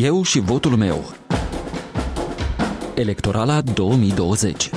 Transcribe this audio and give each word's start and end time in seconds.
Eu 0.00 0.22
și 0.22 0.40
votul 0.40 0.76
meu. 0.76 1.14
Electorala 2.94 3.60
2020 3.60 4.70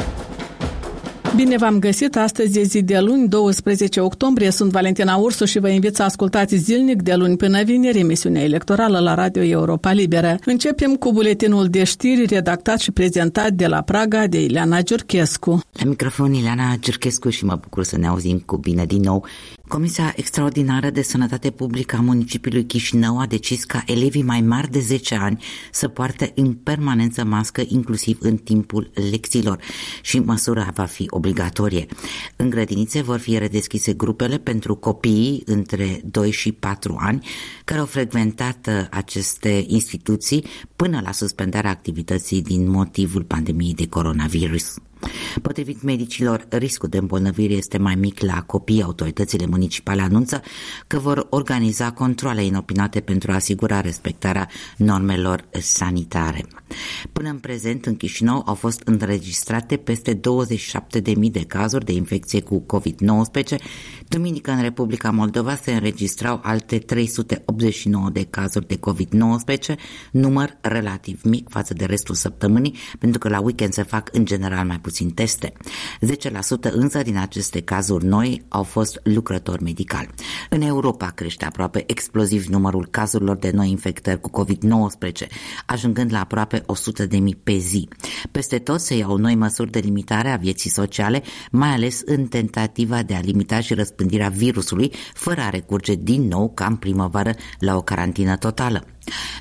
Bine 1.35 1.57
v-am 1.57 1.79
găsit! 1.79 2.15
Astăzi 2.15 2.59
e 2.59 2.63
zi 2.63 2.81
de 2.81 2.99
luni, 2.99 3.27
12 3.27 3.99
octombrie. 3.99 4.51
Sunt 4.51 4.71
Valentina 4.71 5.15
Ursu 5.15 5.45
și 5.45 5.59
vă 5.59 5.69
invit 5.69 5.95
să 5.95 6.03
ascultați 6.03 6.55
zilnic 6.55 7.01
de 7.01 7.13
luni 7.13 7.37
până 7.37 7.63
vineri 7.63 7.99
emisiunea 7.99 8.43
electorală 8.43 8.99
la 8.99 9.13
Radio 9.13 9.43
Europa 9.43 9.91
Liberă. 9.91 10.37
Începem 10.45 10.95
cu 10.95 11.11
buletinul 11.11 11.67
de 11.67 11.83
știri 11.83 12.25
redactat 12.25 12.79
și 12.79 12.91
prezentat 12.91 13.51
de 13.51 13.67
la 13.67 13.81
Praga 13.81 14.27
de 14.27 14.43
Ileana 14.43 14.81
Giurchescu. 14.81 15.61
La 15.71 15.85
microfon 15.85 16.33
Ileana 16.33 16.75
Giurchescu 16.79 17.29
și 17.29 17.45
mă 17.45 17.57
bucur 17.61 17.83
să 17.83 17.97
ne 17.97 18.07
auzim 18.07 18.43
cu 18.45 18.57
bine 18.57 18.85
din 18.85 19.01
nou. 19.01 19.25
Comisia 19.71 20.13
Extraordinară 20.15 20.89
de 20.89 21.01
Sănătate 21.01 21.51
Publică 21.51 21.95
a 21.95 22.01
municipiului 22.01 22.65
Chișinău 22.65 23.19
a 23.19 23.25
decis 23.25 23.63
ca 23.63 23.83
elevii 23.85 24.23
mai 24.23 24.41
mari 24.41 24.71
de 24.71 24.79
10 24.79 25.15
ani 25.15 25.43
să 25.71 25.87
poarte 25.87 26.31
în 26.35 26.53
permanență 26.53 27.23
mască 27.23 27.63
inclusiv 27.67 28.17
în 28.21 28.37
timpul 28.37 28.91
lecțiilor 29.11 29.59
și 30.01 30.19
măsura 30.19 30.71
va 30.73 30.85
fi 30.85 31.05
obligatorie. 31.09 31.85
În 32.35 32.49
grădinițe 32.49 33.01
vor 33.01 33.17
fi 33.19 33.37
redeschise 33.37 33.93
grupele 33.93 34.37
pentru 34.37 34.75
copiii 34.75 35.43
între 35.45 36.01
2 36.05 36.31
și 36.31 36.51
4 36.51 36.97
ani 36.99 37.27
care 37.63 37.79
au 37.79 37.85
frecventat 37.85 38.67
uh, 38.67 38.85
aceste 38.89 39.65
instituții 39.67 40.45
până 40.75 41.01
la 41.03 41.11
suspendarea 41.11 41.71
activității 41.71 42.41
din 42.41 42.69
motivul 42.69 43.23
pandemiei 43.23 43.73
de 43.73 43.87
coronavirus. 43.87 44.75
Potrivit 45.41 45.81
medicilor, 45.81 46.45
riscul 46.49 46.89
de 46.89 46.97
îmbolnăvire 46.97 47.53
este 47.53 47.77
mai 47.77 47.95
mic 47.95 48.19
la 48.19 48.41
copii. 48.41 48.81
Autoritățile 48.81 49.45
municipale 49.45 50.01
anunță 50.01 50.41
că 50.87 50.99
vor 50.99 51.27
organiza 51.29 51.91
controle 51.91 52.43
inopinate 52.43 52.99
pentru 52.99 53.31
a 53.31 53.35
asigura 53.35 53.81
respectarea 53.81 54.49
normelor 54.77 55.45
sanitare. 55.59 56.45
Până 57.11 57.29
în 57.29 57.37
prezent, 57.37 57.85
în 57.85 57.95
Chișinău 57.95 58.43
au 58.45 58.53
fost 58.53 58.81
înregistrate 58.85 59.77
peste 59.77 60.19
27.000 60.19 60.21
de 61.31 61.43
cazuri 61.47 61.85
de 61.85 61.91
infecție 61.91 62.41
cu 62.41 62.65
COVID-19. 62.65 63.55
Duminică, 64.07 64.51
în 64.51 64.61
Republica 64.61 65.11
Moldova, 65.11 65.55
se 65.55 65.71
înregistrau 65.71 66.39
alte 66.43 66.77
389 66.77 68.09
de 68.09 68.27
cazuri 68.29 68.67
de 68.67 68.79
COVID-19, 68.79 69.75
număr 70.11 70.57
relativ 70.61 71.21
mic 71.23 71.49
față 71.49 71.73
de 71.73 71.85
restul 71.85 72.15
săptămânii, 72.15 72.75
pentru 72.99 73.19
că 73.19 73.29
la 73.29 73.39
weekend 73.39 73.73
se 73.73 73.83
fac 73.83 74.09
în 74.11 74.25
general 74.25 74.65
mai 74.65 74.79
puțin 74.79 74.90
teste. 75.13 75.53
10% 76.69 76.71
însă 76.71 77.01
din 77.01 77.17
aceste 77.17 77.61
cazuri 77.61 78.05
noi 78.05 78.43
au 78.47 78.63
fost 78.63 78.99
lucrători 79.03 79.63
medicali. 79.63 80.09
În 80.49 80.61
Europa 80.61 81.07
crește 81.07 81.45
aproape 81.45 81.83
exploziv 81.87 82.45
numărul 82.45 82.87
cazurilor 82.91 83.37
de 83.37 83.51
noi 83.53 83.69
infectări 83.69 84.19
cu 84.21 84.29
COVID-19, 84.43 85.27
ajungând 85.65 86.11
la 86.11 86.19
aproape 86.19 86.59
100.000 86.59 86.65
pe 87.43 87.57
zi. 87.57 87.87
Peste 88.31 88.57
tot 88.57 88.79
se 88.79 88.95
iau 88.95 89.17
noi 89.17 89.35
măsuri 89.35 89.71
de 89.71 89.79
limitare 89.79 90.29
a 90.29 90.35
vieții 90.37 90.69
sociale, 90.69 91.23
mai 91.51 91.69
ales 91.69 92.01
în 92.05 92.25
tentativa 92.25 93.03
de 93.03 93.13
a 93.13 93.19
limita 93.19 93.59
și 93.59 93.73
răspândirea 93.73 94.29
virusului, 94.29 94.91
fără 95.13 95.41
a 95.41 95.49
recurge 95.49 95.95
din 95.95 96.27
nou, 96.27 96.51
ca 96.53 96.65
în 96.65 96.75
primăvară, 96.75 97.35
la 97.59 97.75
o 97.75 97.81
carantină 97.81 98.35
totală. 98.35 98.85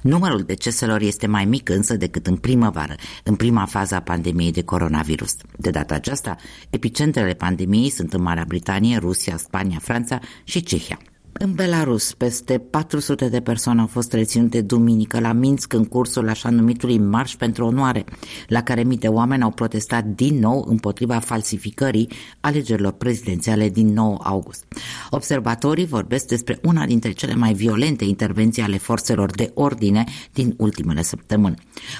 Numărul 0.02 0.42
deceselor 0.42 1.00
este 1.00 1.26
mai 1.26 1.44
mic 1.44 1.68
însă 1.68 1.96
decât 1.96 2.26
în 2.26 2.36
primăvară, 2.36 2.94
în 3.24 3.36
prima 3.36 3.64
fază 3.64 3.94
a 3.94 4.00
pandemiei 4.00 4.52
de 4.52 4.62
coronavirus. 4.62 5.36
De 5.56 5.70
data 5.70 5.94
aceasta, 5.94 6.36
epicentrele 6.70 7.34
pandemiei 7.34 7.90
sunt 7.90 8.12
în 8.12 8.22
Marea 8.22 8.44
Britanie, 8.48 8.98
Rusia, 8.98 9.36
Spania, 9.36 9.78
Franța 9.78 10.20
și 10.44 10.62
Cehia. 10.62 10.98
În 11.32 11.52
Belarus, 11.52 12.14
peste 12.14 12.58
400 12.58 13.28
de 13.28 13.40
persoane 13.40 13.80
au 13.80 13.86
fost 13.86 14.12
reținute 14.12 14.60
duminică 14.60 15.20
la 15.20 15.32
Minsk 15.32 15.72
în 15.72 15.84
cursul 15.84 16.28
așa 16.28 16.50
numitului 16.50 16.98
Marș 16.98 17.34
pentru 17.34 17.64
Onoare, 17.64 18.04
la 18.46 18.62
care 18.62 18.82
mii 18.82 18.98
de 18.98 19.08
oameni 19.08 19.42
au 19.42 19.50
protestat 19.50 20.04
din 20.04 20.38
nou 20.38 20.64
împotriva 20.68 21.18
falsificării 21.18 22.08
alegerilor 22.40 22.92
prezidențiale 22.92 23.68
din 23.68 23.92
9 23.92 24.18
august. 24.22 24.64
Observatorii 25.10 25.86
vorbesc 25.86 26.26
despre 26.26 26.58
una 26.62 26.86
dintre 26.86 27.12
cele 27.12 27.34
mai 27.34 27.52
violente 27.52 28.04
intervenții 28.04 28.62
ale 28.62 28.78
forțelor 28.78 29.30
de 29.30 29.50
ordine 29.54 30.04
din 30.32 30.54
ultimele 30.56 31.02
săptămâni. 31.02 31.56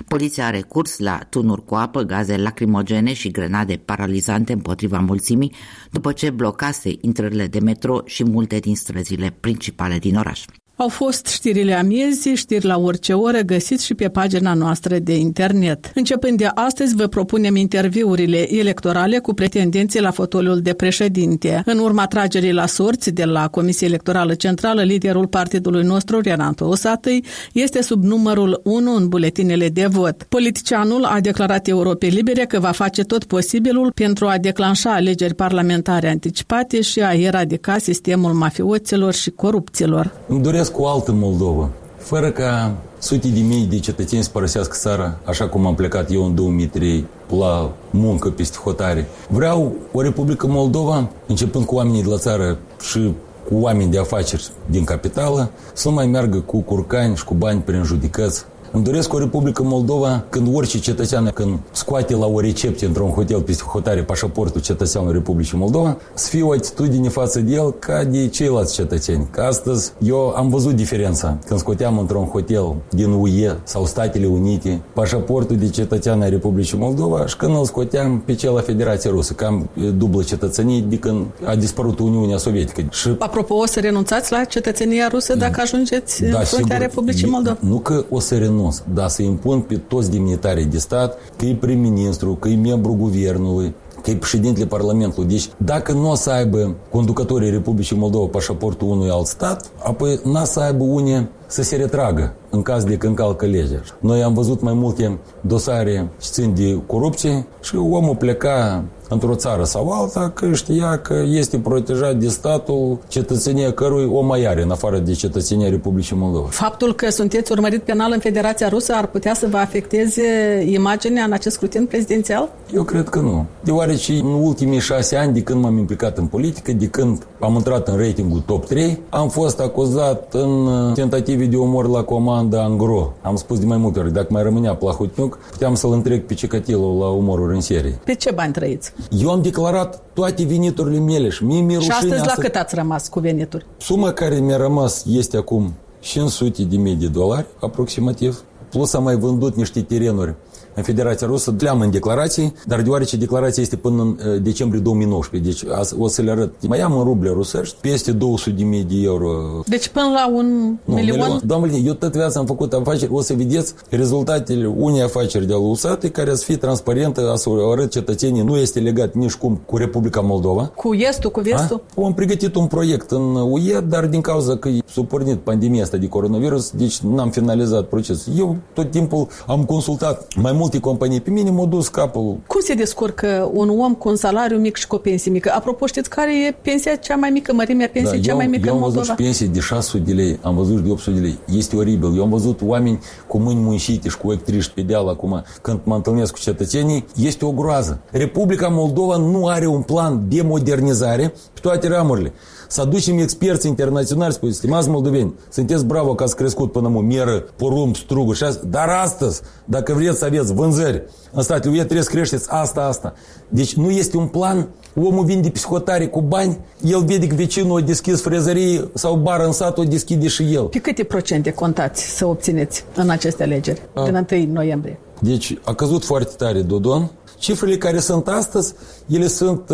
Poliția 0.08 0.46
a 0.46 0.50
recurs 0.50 0.98
la 0.98 1.18
tunuri 1.18 1.64
cu 1.64 1.74
apă, 1.74 2.02
gaze 2.02 2.36
lacrimogene 2.36 3.12
și 3.12 3.30
grenade 3.30 3.76
paralizante 3.76 4.52
împotriva 4.52 4.98
mulțimii, 4.98 5.54
după 5.90 6.12
ce 6.12 6.30
blocase 6.30 6.96
intrările 7.00 7.46
de 7.46 7.58
metro 7.58 8.00
și 8.04 8.24
multe 8.24 8.58
din 8.58 8.76
străzile 8.76 9.19
principale 9.28 9.98
din 9.98 10.16
oraș. 10.16 10.44
Au 10.80 10.88
fost 10.88 11.26
știrile 11.26 11.74
amiezii, 11.74 12.34
știri 12.34 12.64
la 12.64 12.78
orice 12.78 13.12
oră, 13.12 13.38
găsiți 13.38 13.84
și 13.84 13.94
pe 13.94 14.08
pagina 14.08 14.54
noastră 14.54 14.98
de 14.98 15.16
internet. 15.16 15.90
Începând 15.94 16.38
de 16.38 16.50
astăzi, 16.54 16.94
vă 16.94 17.06
propunem 17.06 17.56
interviurile 17.56 18.54
electorale 18.54 19.18
cu 19.18 19.34
pretendenții 19.34 20.00
la 20.00 20.10
fotoliul 20.10 20.60
de 20.60 20.72
președinte. 20.72 21.62
În 21.64 21.78
urma 21.78 22.06
tragerii 22.06 22.52
la 22.52 22.66
sorți 22.66 23.10
de 23.10 23.24
la 23.24 23.48
Comisia 23.48 23.86
Electorală 23.86 24.34
Centrală, 24.34 24.82
liderul 24.82 25.26
partidului 25.26 25.82
nostru, 25.82 26.20
Renato 26.20 26.68
Osatăi, 26.68 27.24
este 27.52 27.82
sub 27.82 28.04
numărul 28.04 28.60
1 28.64 28.94
în 28.94 29.08
buletinele 29.08 29.68
de 29.68 29.86
vot. 29.86 30.22
Politicianul 30.22 31.04
a 31.04 31.20
declarat 31.20 31.68
Europei 31.68 32.10
Libere 32.10 32.44
că 32.44 32.58
va 32.58 32.70
face 32.70 33.02
tot 33.02 33.24
posibilul 33.24 33.92
pentru 33.94 34.26
a 34.26 34.38
declanșa 34.38 34.92
alegeri 34.92 35.34
parlamentare 35.34 36.08
anticipate 36.08 36.80
și 36.80 37.00
a 37.00 37.12
eradica 37.12 37.78
sistemul 37.78 38.32
mafioților 38.32 39.14
și 39.14 39.30
corupților. 39.30 40.12
Îmi 40.28 40.42
doresc 40.42 40.68
cu 40.70 40.82
o 40.82 40.88
altă 40.88 41.12
Moldovă, 41.12 41.70
fără 41.96 42.30
ca 42.30 42.74
sute 42.98 43.28
de 43.28 43.40
mii 43.40 43.66
de 43.66 43.78
cetățeni 43.78 44.22
să 44.22 44.30
părăsească 44.30 44.76
țara, 44.78 45.18
așa 45.24 45.48
cum 45.48 45.66
am 45.66 45.74
plecat 45.74 46.12
eu 46.12 46.24
în 46.24 46.34
2003 46.34 47.06
la 47.38 47.72
muncă 47.90 48.28
peste 48.28 48.58
hotare. 48.64 49.08
Vreau 49.28 49.72
o 49.92 50.02
Republică 50.02 50.46
Moldova, 50.46 51.08
începând 51.26 51.64
cu 51.64 51.74
oamenii 51.74 52.02
de 52.02 52.08
la 52.08 52.16
țară 52.16 52.58
și 52.80 53.14
cu 53.48 53.54
oameni 53.54 53.90
de 53.90 53.98
afaceri 53.98 54.50
din 54.66 54.84
capitală, 54.84 55.50
să 55.72 55.88
nu 55.88 55.94
mai 55.94 56.06
meargă 56.06 56.38
cu 56.38 56.60
curcani 56.60 57.16
și 57.16 57.24
cu 57.24 57.34
bani 57.34 57.60
prin 57.60 57.82
judecăți, 57.82 58.44
îmi 58.72 58.84
doresc 58.84 59.12
o 59.12 59.18
Republică 59.18 59.62
Moldova 59.62 60.24
când 60.28 60.54
orice 60.54 60.78
cetățean, 60.78 61.30
când 61.34 61.58
scoate 61.70 62.16
la 62.16 62.26
o 62.26 62.40
recepție 62.40 62.86
într-un 62.86 63.08
hotel 63.08 63.40
peste 63.40 63.62
hotare 63.62 64.02
pașaportul 64.02 64.60
cetățeanului 64.60 65.16
Republicii 65.16 65.58
Moldova, 65.58 65.96
să 66.14 66.28
fie 66.28 66.42
o 66.42 66.52
atitudine 66.52 67.08
față 67.08 67.40
de 67.40 67.52
el 67.52 67.72
ca 67.78 68.04
de 68.04 68.28
ceilalți 68.28 68.74
cetățeni. 68.74 69.28
Că 69.30 69.40
astăzi 69.40 69.92
eu 69.98 70.32
am 70.36 70.48
văzut 70.48 70.74
diferența 70.74 71.38
când 71.46 71.60
scoteam 71.60 71.98
într-un 71.98 72.24
hotel 72.24 72.74
din 72.90 73.10
UE 73.10 73.56
sau 73.62 73.86
Statele 73.86 74.26
Unite 74.26 74.80
pașaportul 74.92 75.56
de 75.56 75.68
cetățean 75.68 76.22
al 76.22 76.30
Republicii 76.30 76.78
Moldova 76.78 77.26
și 77.26 77.36
când 77.36 77.56
îl 77.56 77.64
scoteam 77.64 78.22
pe 78.24 78.34
cel 78.34 78.52
la 78.52 78.60
Federația 78.60 79.10
Rusă, 79.10 79.32
că 79.32 79.44
am 79.44 79.68
dublă 79.96 80.22
cetățenie 80.22 80.80
de 80.80 80.98
când 80.98 81.26
a 81.44 81.54
dispărut 81.54 81.98
Uniunea 81.98 82.36
Sovietică. 82.36 82.82
Și... 82.90 83.14
Apropo, 83.18 83.54
o 83.54 83.66
să 83.66 83.80
renunțați 83.80 84.32
la 84.32 84.44
cetățenia 84.44 85.08
rusă 85.08 85.36
dacă 85.36 85.60
ajungeți 85.60 86.24
da, 86.24 86.38
în 86.38 86.44
fruntea 86.44 86.76
Republicii 86.76 87.28
Moldova? 87.28 87.56
Nu 87.60 87.78
că 87.78 88.04
o 88.10 88.20
să 88.20 88.34
renunț 88.34 88.59
renunț, 88.60 88.82
dar 88.94 89.08
să 89.08 89.22
impun 89.22 89.60
pe 89.60 89.76
toți 89.76 90.10
demnitarii 90.10 90.64
de 90.64 90.78
stat, 90.78 91.18
că 91.36 91.44
e 91.44 91.54
prim-ministru, 91.54 92.34
că 92.34 92.48
e 92.48 92.56
membru 92.56 92.92
guvernului, 92.94 93.74
că 94.02 94.10
e 94.10 94.16
președintele 94.16 94.66
Parlamentului. 94.66 95.28
Deci, 95.28 95.50
dacă 95.56 95.92
nu 95.92 96.10
o 96.10 96.14
să 96.14 96.30
aibă 96.30 96.74
conducătorii 96.90 97.50
Republicii 97.50 97.96
Moldova 97.96 98.26
pașaportul 98.26 98.88
unui 98.88 99.10
alt 99.10 99.26
stat, 99.26 99.70
apoi 99.84 100.20
n-a 100.24 100.44
să 100.44 100.60
aibă 100.60 100.84
unii 100.84 101.28
să 101.50 101.62
se 101.62 101.76
retragă 101.76 102.32
în 102.50 102.62
caz 102.62 102.84
de 102.84 102.96
că 102.96 103.06
încalcă 103.06 103.46
legea. 103.46 103.82
Noi 103.98 104.22
am 104.22 104.34
văzut 104.34 104.60
mai 104.60 104.72
multe 104.72 105.18
dosare 105.40 106.08
ce 106.20 106.28
țin 106.30 106.54
de 106.54 106.78
corupție 106.86 107.46
și 107.60 107.76
omul 107.76 108.16
pleca 108.16 108.84
într-o 109.08 109.34
țară 109.34 109.64
sau 109.64 109.90
alta 109.90 110.30
că 110.34 110.52
știa 110.52 110.98
că 110.98 111.22
este 111.26 111.58
protejat 111.58 112.16
de 112.16 112.28
statul 112.28 112.98
cetățenia 113.08 113.72
cărui 113.72 114.10
o 114.12 114.20
mai 114.20 114.44
are 114.44 114.62
în 114.62 114.70
afară 114.70 114.98
de 114.98 115.12
cetățenia 115.12 115.68
Republicii 115.68 116.16
Moldova. 116.16 116.46
Faptul 116.50 116.94
că 116.94 117.10
sunteți 117.10 117.52
urmărit 117.52 117.82
penal 117.82 118.10
în 118.12 118.18
Federația 118.20 118.68
Rusă 118.68 118.92
ar 118.96 119.06
putea 119.06 119.34
să 119.34 119.46
vă 119.50 119.56
afecteze 119.56 120.22
imaginea 120.66 121.24
în 121.24 121.32
acest 121.32 121.54
scrutin 121.54 121.86
prezidențial? 121.86 122.52
Eu 122.74 122.82
cred 122.82 123.08
că 123.08 123.18
nu. 123.18 123.46
Deoarece 123.64 124.12
în 124.12 124.32
ultimii 124.32 124.80
șase 124.80 125.16
ani 125.16 125.32
de 125.32 125.42
când 125.42 125.62
m-am 125.62 125.78
implicat 125.78 126.18
în 126.18 126.26
politică, 126.26 126.72
de 126.72 126.86
când 126.86 127.26
am 127.40 127.54
intrat 127.54 127.88
în 127.88 127.96
ratingul 127.96 128.40
top 128.46 128.66
3, 128.66 129.00
am 129.08 129.28
fost 129.28 129.60
acuzat 129.60 130.34
în 130.34 130.68
tentative 130.94 131.44
de 131.44 131.56
omor 131.56 131.88
la 131.88 132.02
comanda 132.02 132.62
Angro. 132.62 133.12
Am 133.22 133.36
spus 133.36 133.58
de 133.58 133.66
mai 133.66 133.76
multe 133.76 133.98
ori, 133.98 134.12
dacă 134.12 134.26
mai 134.30 134.42
rămânea 134.42 134.74
Plahotniuc, 134.74 135.38
puteam 135.50 135.74
să-l 135.74 135.92
întreg 135.92 136.26
pe 136.26 136.34
Cicatilul 136.34 136.98
la 136.98 137.06
omoruri 137.06 137.54
în 137.54 137.60
serie. 137.60 138.00
Pe 138.04 138.14
ce 138.14 138.30
bani 138.30 138.52
trăiți? 138.52 138.92
Eu 139.10 139.30
am 139.30 139.42
declarat 139.42 140.02
toate 140.12 140.44
veniturile 140.44 140.98
mele 140.98 141.28
și 141.28 141.44
mie 141.44 141.60
mi 141.60 141.80
Și 141.80 141.90
astăzi 141.90 142.26
la 142.26 142.34
cât 142.38 142.54
ați 142.54 142.74
rămas 142.74 143.08
cu 143.08 143.20
venituri? 143.20 143.66
Suma 143.78 144.12
care 144.12 144.34
mi-a 144.34 144.56
rămas 144.56 145.04
este 145.06 145.36
acum 145.36 145.72
500 146.00 146.62
de 146.62 146.76
mii 146.76 146.94
de 146.94 147.06
dolari, 147.06 147.46
aproximativ, 147.60 148.44
plus 148.70 148.92
am 148.92 149.02
mai 149.02 149.16
vândut 149.16 149.56
niște 149.56 149.82
terenuri 149.82 150.34
în 150.74 150.82
Federația 150.82 151.26
Rusă, 151.26 151.54
le-am 151.58 151.80
în 151.80 151.90
declarații, 151.90 152.54
dar 152.66 152.82
deoarece 152.82 153.16
declarația 153.16 153.62
este 153.62 153.76
până 153.76 154.02
în 154.02 154.42
decembrie 154.42 154.80
2019, 154.80 155.50
deci 155.50 155.72
o 155.98 156.08
să 156.08 156.22
le 156.22 156.30
arăt. 156.30 156.66
Mai 156.68 156.80
am 156.80 156.98
în 156.98 157.04
ruble 157.04 157.28
rusești 157.28 157.76
peste 157.80 158.12
200 158.12 158.50
de 158.50 158.62
mii 158.62 158.84
de 158.84 158.94
euro. 159.02 159.28
Deci 159.66 159.88
până 159.88 160.06
la 160.14 160.28
un 160.28 160.78
nu, 160.84 160.94
milion? 160.94 161.18
milion. 161.18 161.40
Doamne, 161.44 161.80
eu 161.84 161.92
tot 161.92 162.12
viața 162.12 162.40
am 162.40 162.46
făcut 162.46 162.72
afaceri, 162.72 163.12
o 163.12 163.20
să 163.20 163.34
vedeți 163.34 163.74
rezultatele 163.88 164.66
unei 164.66 165.02
afaceri 165.02 165.46
de 165.46 165.54
USAT 165.54 166.04
care 166.04 166.34
să 166.34 166.44
fie 166.44 166.56
transparentă, 166.56 167.32
să 167.36 167.48
arăt 167.70 167.90
cetățenii, 167.90 168.42
nu 168.42 168.56
este 168.56 168.80
legat 168.80 169.14
nici 169.14 169.34
cum 169.34 169.60
cu 169.66 169.76
Republica 169.76 170.20
Moldova. 170.20 170.66
Cu 170.66 170.94
estul, 170.94 171.30
cu 171.30 171.40
vestul? 171.40 171.82
A? 171.96 172.04
Am 172.04 172.14
pregătit 172.14 172.54
un 172.54 172.66
proiect 172.66 173.10
în 173.10 173.34
UE, 173.34 173.80
dar 173.88 174.06
din 174.06 174.20
cauza 174.20 174.56
că 174.56 174.68
s-a 174.84 175.02
pornit 175.02 175.38
pandemia 175.38 175.82
asta 175.82 175.96
de 175.96 176.08
coronavirus, 176.08 176.70
deci 176.70 176.98
n-am 176.98 177.30
finalizat 177.30 177.84
procesul. 177.84 178.32
Eu 178.38 178.56
tot 178.74 178.90
timpul 178.90 179.26
am 179.46 179.64
consultat 179.64 180.26
mai 180.36 180.52
multe 180.60 180.80
companii. 180.80 181.20
Pe 181.20 181.30
mine 181.30 181.50
m-a 181.50 181.64
dus 181.64 181.88
capul. 181.88 182.38
Cum 182.46 182.60
se 182.60 182.74
descurcă 182.74 183.50
un 183.52 183.68
om 183.78 183.94
cu 183.94 184.08
un 184.08 184.16
salariu 184.16 184.58
mic 184.58 184.76
și 184.76 184.86
cu 184.86 184.94
o 184.94 184.98
pensie 184.98 185.30
mică? 185.30 185.52
Apropo, 185.54 185.86
știți 185.86 186.10
care 186.10 186.46
e 186.46 186.52
pensia 186.62 186.96
cea 186.96 187.16
mai 187.16 187.30
mică, 187.30 187.52
mărimea 187.52 187.88
pensiei 187.92 188.20
da, 188.20 188.24
cea 188.24 188.30
eu, 188.30 188.36
mai 188.36 188.46
mică 188.46 188.68
eu 188.68 188.74
în 188.74 188.80
Moldova? 188.80 189.04
Eu 189.04 189.10
am 189.10 189.16
văzut 189.16 189.26
pensii 189.26 189.46
de 189.46 189.60
600 189.60 190.02
de 190.02 190.12
lei, 190.12 190.38
am 190.42 190.54
văzut 190.54 190.82
de 190.82 190.90
800 190.90 191.16
de 191.16 191.22
lei. 191.22 191.38
Este 191.56 191.76
oribil. 191.76 192.16
Eu 192.16 192.22
am 192.22 192.30
văzut 192.30 192.60
oameni 192.62 192.98
cu 193.26 193.38
mâini 193.38 193.60
muncite 193.60 194.08
și 194.08 194.18
cu 194.18 194.32
ectriști 194.32 194.72
pe 194.72 194.80
deal 194.80 195.08
acum, 195.08 195.42
când 195.62 195.80
mă 195.84 195.94
întâlnesc 195.94 196.32
cu 196.32 196.38
cetățenii, 196.38 197.04
este 197.16 197.44
o 197.44 197.52
groază. 197.52 198.00
Republica 198.10 198.68
Moldova 198.68 199.16
nu 199.16 199.46
are 199.46 199.66
un 199.66 199.82
plan 199.82 200.22
de 200.28 200.42
modernizare 200.42 201.34
pe 201.52 201.60
toate 201.60 201.88
ramurile. 201.88 202.32
Să 202.72 202.80
aducem 202.80 203.18
experți 203.18 203.66
internaționali, 203.66 204.32
spui, 204.32 204.52
stimați 204.52 204.88
moldoveni, 204.88 205.34
sunteți 205.48 205.84
bravo 205.84 206.14
că 206.14 206.22
ați 206.22 206.36
crescut 206.36 206.72
până 206.72 206.88
mă 206.88 207.00
mieră, 207.00 207.44
porumb, 207.56 207.96
struguri 207.96 208.36
și 208.36 208.44
asta. 208.44 208.66
Dar 208.66 208.88
astăzi, 208.88 209.40
dacă 209.64 209.92
vreți 209.92 210.18
să 210.18 210.24
aveți 210.24 210.52
vânzări 210.54 211.02
în 211.32 211.42
statele 211.42 211.72
UE, 211.72 211.78
trebuie 211.78 212.02
să 212.02 212.10
creșteți 212.10 212.46
asta, 212.50 212.80
asta. 212.80 213.14
Deci 213.48 213.74
nu 213.74 213.90
este 213.90 214.16
un 214.16 214.26
plan 214.26 214.68
Omul 214.94 215.24
vinde 215.24 215.50
psihotare 215.50 216.06
cu 216.06 216.20
bani, 216.20 216.58
el 216.82 217.04
vede 217.04 217.26
că 217.26 217.34
vecinul 217.34 217.80
a 217.80 217.84
deschis 217.84 218.22
frezărie 218.22 218.90
sau 218.94 219.16
bar 219.16 219.40
în 219.40 219.52
sat, 219.52 219.78
o 219.78 219.82
deschide 219.82 220.28
și 220.28 220.54
el. 220.54 220.64
Pe 220.64 220.78
câte 220.78 221.04
procente 221.04 221.52
contați 221.52 222.16
să 222.16 222.26
obțineți 222.26 222.84
în 222.94 223.10
aceste 223.10 223.42
alegeri, 223.42 223.80
a. 223.94 224.04
din 224.04 224.26
1 224.30 224.52
noiembrie? 224.52 224.98
Deci 225.20 225.58
a 225.64 225.74
căzut 225.74 226.04
foarte 226.04 226.34
tare 226.36 226.62
Dodon, 226.62 227.10
Cifrele 227.40 227.76
care 227.76 227.98
sunt 227.98 228.28
astăzi, 228.28 228.74
ele 229.06 229.26
sunt 229.26 229.70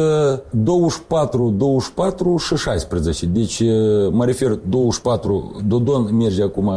24, 0.50 1.54
24 1.56 2.36
și 2.36 2.56
16. 2.56 3.26
Deci, 3.26 3.62
mă 4.10 4.24
refer, 4.24 4.58
24, 4.68 5.60
Dodon 5.66 6.16
merge 6.16 6.42
acum 6.42 6.72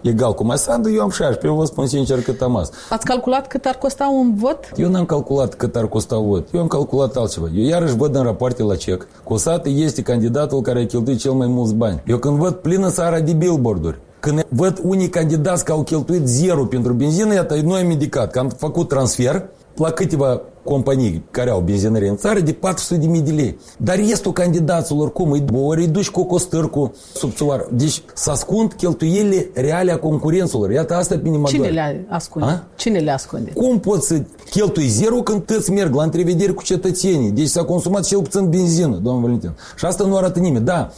egal 0.00 0.34
cu 0.34 0.44
Masadu, 0.44 0.90
eu 0.90 1.02
am 1.02 1.10
16, 1.10 1.46
eu 1.46 1.54
vă 1.54 1.64
spun 1.64 1.86
sincer 1.86 2.22
cât 2.22 2.40
am 2.40 2.56
asta. 2.56 2.76
Ați 2.90 3.04
calculat 3.04 3.46
cât 3.46 3.64
ar 3.64 3.74
costa 3.74 4.08
un 4.08 4.34
vot? 4.34 4.58
Eu 4.76 4.90
n-am 4.90 5.04
calculat 5.04 5.54
cât 5.54 5.76
ar 5.76 5.88
costa 5.88 6.16
un 6.16 6.28
vot. 6.28 6.48
Eu 6.52 6.60
am 6.60 6.66
calculat 6.66 7.16
altceva. 7.16 7.46
Eu 7.54 7.64
iarăși 7.64 7.96
văd 7.96 8.14
în 8.14 8.22
rapoarte 8.22 8.62
la 8.62 8.76
CEC. 8.76 9.06
Cosate 9.24 9.68
este 9.68 10.02
candidatul 10.02 10.60
care 10.60 10.80
a 10.80 10.86
cheltuit 10.86 11.18
cel 11.18 11.32
mai 11.32 11.46
mulți 11.46 11.74
bani. 11.74 12.02
Eu 12.06 12.18
când 12.18 12.38
văd 12.38 12.54
plină 12.54 12.90
țara 12.90 13.20
de 13.20 13.32
billboard-uri, 13.32 13.98
au 15.72 15.82
cheltuit 15.82 16.26
zero 16.26 16.64
pentru 16.64 16.92
benzină, 16.92 17.34
iată, 17.34 17.54
noi 17.54 17.80
am 17.80 17.90
indicat 17.90 18.30
că 18.30 18.38
am 18.38 18.48
făcut 18.48 18.88
transfer, 18.88 19.48
la 19.74 19.90
câteva 19.90 20.40
companii 20.64 21.24
care 21.30 21.50
au 21.50 21.60
benzinării 21.60 22.08
în 22.08 22.16
țară 22.16 22.40
de 22.40 22.52
400 22.52 23.00
de 23.00 23.06
mii 23.06 23.20
de 23.20 23.30
lei. 23.30 23.58
Dar 23.76 23.96
restul 23.96 24.32
candidaților, 24.32 25.12
cum 25.12 25.30
îi, 25.30 25.44
ori 25.52 25.80
îi 25.80 25.88
duci 25.88 26.10
cu 26.10 26.24
costârcu 26.24 26.92
subțuar. 27.14 27.66
Deci 27.72 28.02
să 28.14 28.30
ascund 28.30 28.72
cheltuielile 28.72 29.50
reale 29.54 29.92
a 29.92 29.98
concurenților. 29.98 30.70
Iată 30.70 30.94
asta 30.94 31.14
pe 31.14 31.28
mine 31.28 31.42
Cine 31.44 31.68
le 31.68 32.06
ascunde? 32.08 32.48
A? 32.48 32.64
Cine 32.76 32.98
le 32.98 33.10
ascunde? 33.10 33.50
Cum 33.50 33.80
poți 33.80 34.06
să 34.06 34.22
cheltui 34.50 34.86
zero 34.86 35.16
când 35.16 35.42
tăți 35.42 35.70
merg 35.70 35.94
la 35.94 36.02
întrevederi 36.02 36.54
cu 36.54 36.62
cetățenii? 36.62 37.30
Deci 37.30 37.48
s-a 37.48 37.64
consumat 37.64 38.04
cel 38.04 38.22
puțin 38.22 38.48
benzină, 38.48 38.96
domnul 39.02 39.22
Valentin. 39.22 39.52
Și 39.76 39.84
asta 39.84 40.04
nu 40.04 40.16
arată 40.16 40.38
nimeni. 40.38 40.64
Da, 40.64 40.90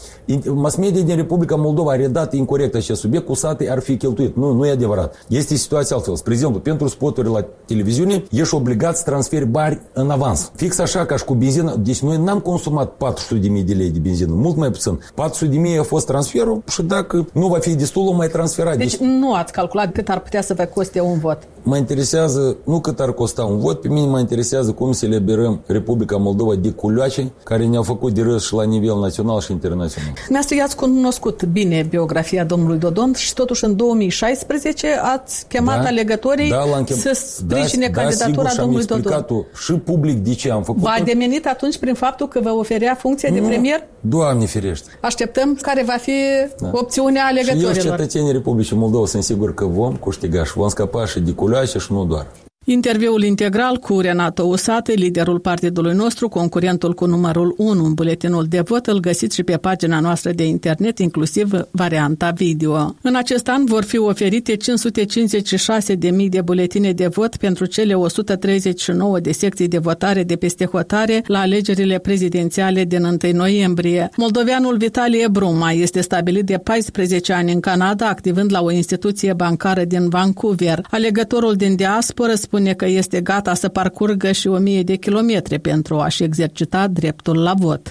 mass 0.55 0.77
media 0.77 1.03
din 1.03 1.17
Republica 1.17 1.57
Moldova 1.57 1.93
a 1.93 1.97
redat 1.97 2.33
incorrect 2.33 2.75
acest 2.75 3.01
subiect, 3.01 3.27
cu 3.27 3.35
sate 3.35 3.71
ar 3.71 3.79
fi 3.79 3.97
cheltuit. 3.97 4.37
Nu, 4.37 4.53
nu 4.53 4.67
e 4.67 4.71
adevărat. 4.71 5.25
Este 5.29 5.55
situația 5.55 5.97
altfel. 5.97 6.17
Spre 6.17 6.33
exemplu, 6.33 6.61
pentru 6.61 6.89
spoturi 6.89 7.29
la 7.29 7.47
televiziune, 7.65 8.25
ești 8.31 8.55
obligat 8.55 8.97
să 8.97 9.03
transferi 9.05 9.45
bani 9.55 9.81
în 9.93 10.11
avans. 10.11 10.51
Fix 10.57 10.79
așa 10.79 11.07
ca 11.07 11.17
și 11.17 11.25
cu 11.25 11.35
benzină. 11.35 11.75
Deci 11.79 12.01
noi 12.03 12.17
n-am 12.17 12.41
consumat 12.41 12.91
400 12.91 13.41
de 13.41 13.49
mii 13.49 13.63
de 13.63 13.75
lei 13.75 13.91
de 13.91 13.99
benzină, 13.99 14.33
mult 14.35 14.57
mai 14.57 14.71
puțin. 14.71 15.01
400 15.15 15.51
de 15.51 15.59
mii 15.59 15.79
a 15.79 15.83
fost 15.83 16.07
transferul 16.07 16.63
și 16.69 16.83
dacă 16.83 17.27
nu 17.33 17.47
va 17.49 17.59
fi 17.59 17.75
destul, 17.75 18.07
o 18.07 18.13
mai 18.13 18.29
transferat. 18.29 18.77
Deci, 18.77 18.97
deci 18.97 19.09
nu 19.09 19.35
ați 19.35 19.53
calculat 19.53 19.93
cât 19.93 20.09
ar 20.09 20.21
putea 20.21 20.43
să 20.43 20.55
vă 20.55 20.65
coste 20.65 21.01
un 21.01 21.19
vot? 21.19 21.39
Mă 21.67 21.77
interesează 21.77 22.57
nu 22.65 22.81
cât 22.81 23.01
ar 23.01 23.13
costa 23.13 23.45
un 23.45 23.59
vot, 23.59 23.81
pe 23.81 23.89
mine 23.89 24.07
mă 24.07 24.19
interesează 24.19 24.73
cum 24.73 24.93
să 24.93 25.05
eliberăm 25.05 25.61
Republica 25.67 26.17
Moldova 26.17 26.55
de 26.55 26.71
culioace 26.71 27.33
care 27.45 27.67
ne-au 27.67 27.83
făcut 27.83 28.13
de 28.13 28.23
râs 28.23 28.45
și 28.45 28.55
la 28.55 28.63
nivel 28.63 28.99
național 28.99 29.41
și 29.41 29.53
internațional. 29.53 30.13
Dumneavoastră 30.15 30.57
i-ați 30.57 30.77
cunoscut 30.77 31.45
bine 31.45 31.87
biografia 31.91 32.45
domnului 32.45 32.79
Dodon 32.79 33.13
și 33.13 33.35
totuși 33.35 33.65
în 33.65 33.77
2016 33.77 34.87
ați 35.03 35.47
chemat 35.49 35.83
da, 35.83 35.89
alegătorii 35.89 36.51
da, 36.51 36.83
chem... 36.85 36.97
să 36.97 37.11
sprijine 37.13 37.89
da, 37.89 38.01
candidatura 38.01 38.49
da, 38.57 38.63
domnului 38.63 38.85
Dodon. 38.87 39.27
și 39.65 39.73
public 39.73 40.17
de 40.17 40.35
ce 40.35 40.51
am 40.51 40.63
făcut. 40.63 40.83
V-a 40.83 41.01
demenit 41.05 41.47
atunci 41.47 41.79
prin 41.79 41.95
faptul 41.95 42.29
că 42.29 42.41
vă 42.41 42.51
oferea 42.51 42.95
funcția 42.95 43.29
nu, 43.29 43.35
de 43.35 43.41
premier? 43.41 43.87
Doamne 44.01 44.47
ferește. 44.47 44.89
Așteptăm 45.01 45.59
care 45.61 45.83
va 45.87 45.97
fi 46.01 46.13
da. 46.61 46.71
opțiunea 46.73 47.25
alegătorilor. 47.25 47.75
Și 47.75 47.87
eu, 47.87 47.91
cetățenii 47.91 48.33
Republicii 48.33 48.77
Moldova, 48.77 49.07
sunt 49.07 49.23
sigur 49.23 49.55
că 49.55 49.65
vom 49.65 49.97
câștiga 49.97 50.45
și 50.45 50.53
vom 50.55 50.69
scăpa 50.69 51.07
și 51.07 51.21
de 51.21 51.31
culioase 51.31 51.53
și 51.79 51.93
nu 51.93 52.05
doar. 52.05 52.27
Interviul 52.67 53.23
integral 53.23 53.77
cu 53.77 54.01
Renato 54.01 54.43
Usate, 54.43 54.93
liderul 54.93 55.39
partidului 55.39 55.95
nostru, 55.95 56.29
concurentul 56.29 56.95
cu 56.95 57.07
numărul 57.07 57.55
1 57.57 57.85
în 57.85 57.95
buletinul 57.95 58.47
de 58.49 58.61
vot, 58.61 58.87
îl 58.87 59.01
găsiți 59.01 59.35
și 59.35 59.43
pe 59.43 59.57
pagina 59.57 60.01
noastră 60.01 60.31
de 60.31 60.47
internet, 60.47 60.99
inclusiv 60.99 61.51
varianta 61.71 62.31
video. 62.31 62.95
În 63.03 63.15
acest 63.15 63.49
an 63.49 63.65
vor 63.65 63.83
fi 63.83 63.99
oferite 63.99 64.57
556.000 64.57 66.29
de 66.29 66.41
buletine 66.41 66.93
de 66.93 67.07
vot 67.07 67.37
pentru 67.37 67.65
cele 67.65 67.95
139 67.95 69.21
de 69.21 69.33
secții 69.33 69.69
de 69.69 69.79
votare 69.79 70.23
de 70.23 70.37
peste 70.37 70.65
hotare 70.65 71.25
la 71.27 71.39
alegerile 71.39 71.99
prezidențiale 71.99 72.85
din 72.85 73.05
1 73.05 73.17
noiembrie. 73.33 74.11
Moldoveanul 74.17 74.77
Vitalie 74.77 75.29
Bruma 75.29 75.73
este 75.73 76.01
stabilit 76.01 76.45
de 76.45 76.59
14 76.59 77.33
ani 77.33 77.53
în 77.53 77.61
Canada, 77.61 78.09
activând 78.09 78.53
la 78.53 78.63
o 78.63 78.71
instituție 78.71 79.33
bancară 79.33 79.85
din 79.85 80.09
Vancouver. 80.09 80.87
Alegătorul 80.91 81.55
din 81.55 81.77
diasporă 81.77 82.35
spune 82.55 82.75
că 82.75 82.87
este 83.03 83.21
gata 83.21 83.55
să 83.55 83.69
parcurgă 83.69 84.33
și 84.33 84.49
o 84.49 84.59
mie 84.59 84.83
de 84.83 84.97
kilometri 84.97 85.59
pentru 85.59 85.95
a-și 86.05 86.23
exercita 86.23 86.83
dreptul 87.01 87.37
la 87.43 87.55
vot. 87.65 87.85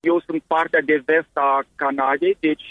Eu 0.00 0.16
sunt 0.26 0.42
partea 0.46 0.82
de 0.90 1.02
vest 1.04 1.34
a 1.48 1.64
Canadei, 1.82 2.36
deci 2.40 2.68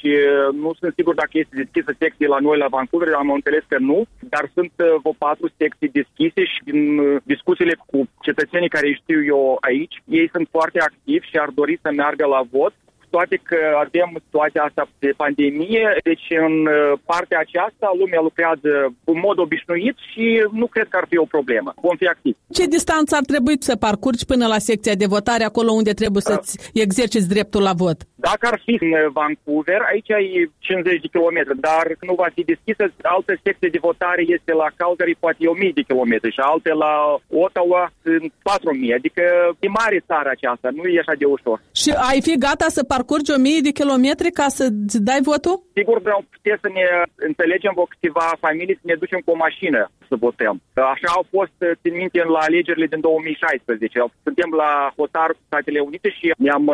nu 0.64 0.72
sunt 0.80 0.94
sigur 0.98 1.14
dacă 1.22 1.34
este 1.34 1.56
deschisă 1.64 1.92
secție 2.00 2.28
la 2.28 2.40
noi 2.48 2.58
la 2.58 2.74
Vancouver, 2.76 3.14
am 3.14 3.30
înțeles 3.40 3.64
că 3.68 3.78
nu, 3.80 4.00
dar 4.34 4.44
sunt 4.54 4.72
vreo 5.02 5.16
patru 5.26 5.48
secții 5.58 5.96
deschise 6.00 6.42
și 6.54 6.60
din 6.70 6.80
discuțiile 7.34 7.76
cu 7.86 7.98
cetățenii 8.28 8.76
care 8.76 9.00
știu 9.02 9.20
eu 9.34 9.58
aici, 9.70 9.96
ei 10.20 10.30
sunt 10.34 10.48
foarte 10.56 10.80
activi 10.90 11.30
și 11.30 11.38
ar 11.46 11.50
dori 11.60 11.80
să 11.84 11.90
meargă 11.92 12.26
la 12.26 12.42
vot 12.56 12.74
toate 13.18 13.36
că 13.50 13.60
avem 13.86 14.10
situația 14.26 14.64
asta 14.64 14.84
de 15.00 15.12
pandemie, 15.24 15.86
deci 16.10 16.28
în 16.48 16.56
uh, 16.66 17.00
partea 17.12 17.40
aceasta 17.46 17.88
lumea 18.02 18.22
lucrează 18.28 18.72
în 19.12 19.18
mod 19.28 19.38
obișnuit 19.46 19.96
și 20.10 20.26
nu 20.62 20.68
cred 20.74 20.88
că 20.90 20.98
ar 21.02 21.06
fi 21.12 21.18
o 21.18 21.32
problemă. 21.36 21.70
Vom 21.88 21.96
fi 22.02 22.08
activi. 22.16 22.38
Ce 22.58 22.66
distanță 22.78 23.16
ar 23.16 23.26
trebui 23.32 23.56
să 23.60 23.76
parcurgi 23.76 24.26
până 24.32 24.46
la 24.54 24.60
secția 24.70 24.96
de 25.02 25.12
votare, 25.16 25.44
acolo 25.44 25.72
unde 25.72 25.94
trebuie 26.02 26.22
să-ți 26.22 26.52
exerciți 26.84 27.32
dreptul 27.34 27.62
la 27.62 27.74
vot? 27.84 28.00
Dacă 28.30 28.44
ar 28.52 28.58
fi 28.66 28.74
în 28.86 28.92
Vancouver, 29.20 29.82
aici 29.92 30.10
e 30.10 30.50
50 30.60 31.02
de 31.02 31.08
kilometri, 31.16 31.60
dar 31.70 31.86
nu 32.10 32.14
va 32.22 32.28
fi 32.36 32.44
deschisă. 32.54 32.84
Altă 33.16 33.34
secție 33.46 33.70
de 33.76 33.86
votare 33.90 34.24
este 34.38 34.52
la 34.62 34.68
Calgary, 34.80 35.16
poate 35.24 35.38
e 35.42 35.48
1000 35.48 35.72
de 35.80 35.88
kilometri 35.90 36.36
și 36.36 36.42
alte 36.52 36.72
la 36.84 36.94
Ottawa 37.44 37.84
sunt 38.04 38.32
4000, 38.42 38.94
adică 39.00 39.24
e 39.66 39.78
mare 39.82 40.00
țara 40.10 40.30
aceasta, 40.34 40.68
nu 40.78 40.84
e 40.86 41.04
așa 41.04 41.16
de 41.22 41.28
ușor. 41.36 41.58
Și 41.82 41.90
ai 42.12 42.20
fi 42.28 42.34
gata 42.48 42.68
să 42.78 42.82
parcurgi 42.94 43.32
1000 43.32 43.68
de 43.68 43.78
kilometri 43.80 44.30
ca 44.40 44.48
să 44.58 44.66
dai 45.10 45.22
votul? 45.32 45.56
Sigur, 45.80 45.98
vreau 46.08 46.22
putea 46.36 46.58
să 46.64 46.70
ne 46.78 46.86
înțelegem 47.30 47.74
cu 47.76 47.84
câteva 47.94 48.28
familii 48.46 48.80
să 48.82 48.86
ne 48.90 49.02
ducem 49.04 49.20
cu 49.26 49.32
o 49.32 49.42
mașină 49.46 49.82
să 50.10 50.16
votăm. 50.26 50.56
Așa 50.94 51.10
au 51.18 51.24
fost, 51.36 51.58
țin 51.82 51.94
minte, 52.02 52.20
la 52.36 52.42
alegerile 52.48 52.88
din 52.94 53.02
2016. 53.02 54.00
Suntem 54.28 54.50
la 54.62 54.72
hotar 54.98 55.30
Statele 55.46 55.80
Unite 55.80 56.10
și 56.18 56.26
ne-am 56.38 56.66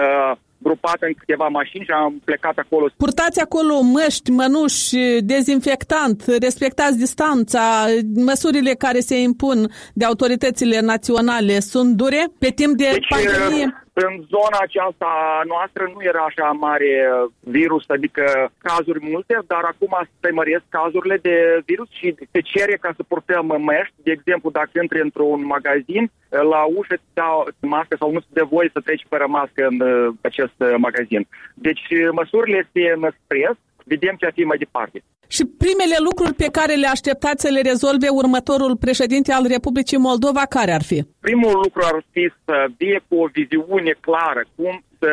uh, 0.63 0.73
grupat 0.73 0.97
în 0.99 1.13
câteva 1.17 1.47
mașini 1.47 1.83
și 1.83 1.91
am 1.91 2.21
plecat 2.25 2.57
acolo. 2.57 2.89
Purtați 2.97 3.39
acolo 3.39 3.81
măști, 3.81 4.31
mănuși, 4.31 5.21
dezinfectant, 5.21 6.23
respectați 6.39 6.97
distanța, 6.97 7.85
măsurile 8.15 8.73
care 8.73 8.99
se 8.99 9.21
impun 9.21 9.71
de 9.93 10.05
autoritățile 10.05 10.79
naționale 10.79 11.59
sunt 11.59 11.95
dure 11.95 12.27
pe 12.39 12.49
timp 12.49 12.77
de 12.77 12.89
deci, 12.91 13.07
pandemie? 13.09 13.82
În 13.93 14.13
zona 14.33 14.57
aceasta 14.61 15.41
noastră 15.47 15.91
nu 15.93 16.03
era 16.03 16.21
așa 16.21 16.51
mare 16.51 17.09
virus, 17.39 17.83
adică 17.87 18.51
cazuri 18.57 18.99
multe, 19.11 19.39
dar 19.47 19.63
acum 19.63 20.07
se 20.21 20.31
măresc 20.31 20.63
cazurile 20.69 21.17
de 21.17 21.61
virus 21.65 21.89
și 21.89 22.15
se 22.31 22.39
cere 22.39 22.75
ca 22.81 22.91
să 22.95 23.03
purtăm 23.03 23.45
măști. 23.59 23.93
De 24.03 24.11
exemplu, 24.11 24.49
dacă 24.49 24.69
intri 24.81 25.01
într-un 25.01 25.45
magazin, 25.45 26.11
la 26.29 26.61
ușă 26.63 26.93
îți 26.93 27.13
dau 27.13 27.47
mască 27.59 27.95
sau 27.99 28.11
nu 28.11 28.19
ți 28.19 28.33
de 28.33 28.41
voie 28.41 28.69
să 28.73 28.79
treci 28.79 29.05
fără 29.09 29.25
mască 29.27 29.67
în 29.67 29.79
uh, 29.79 30.13
acest 30.21 30.57
uh, 30.57 30.73
magazin. 30.77 31.27
Deci 31.53 31.83
măsurile 32.11 32.69
se 32.73 32.93
năspresc, 32.97 33.59
vedem 33.83 34.15
ce 34.19 34.25
a 34.25 34.31
fi 34.31 34.43
mai 34.43 34.57
departe. 34.57 35.03
Și 35.35 35.43
primele 35.63 35.97
lucruri 36.07 36.33
pe 36.33 36.49
care 36.57 36.73
le 36.73 36.87
așteptați 36.87 37.41
să 37.45 37.49
le 37.51 37.61
rezolve 37.61 38.09
următorul 38.21 38.77
președinte 38.85 39.31
al 39.33 39.45
Republicii 39.55 40.05
Moldova, 40.09 40.43
care 40.55 40.71
ar 40.71 40.83
fi? 40.83 40.99
Primul 41.19 41.55
lucru 41.63 41.81
ar 41.91 41.97
fi 42.11 42.31
să 42.45 42.55
vie 42.77 42.97
cu 43.07 43.15
o 43.23 43.27
viziune 43.37 43.93
clară 43.99 44.41
cum 44.55 44.83
să 44.99 45.11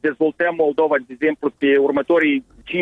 dezvoltăm 0.00 0.54
Moldova, 0.64 0.96
de 1.06 1.12
exemplu, 1.16 1.46
pe 1.58 1.76
următorii 1.76 2.44
5-10 2.64 2.74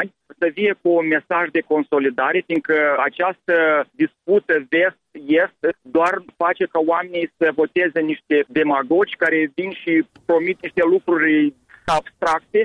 ani, 0.00 0.10
să 0.38 0.46
vie 0.54 0.72
cu 0.82 0.88
un 1.00 1.06
mesaj 1.06 1.44
de 1.56 1.60
consolidare, 1.72 2.42
fiindcă 2.46 2.76
această 3.08 3.54
dispută 4.02 4.54
vest-est 4.72 5.78
doar 5.82 6.14
face 6.36 6.64
ca 6.72 6.80
oamenii 6.92 7.32
să 7.38 7.58
voteze 7.60 8.00
niște 8.00 8.36
demagogi 8.48 9.20
care 9.22 9.52
vin 9.54 9.70
și 9.82 9.92
promit 10.26 10.58
niște 10.62 10.82
lucruri 10.94 11.54
abstracte 11.84 12.60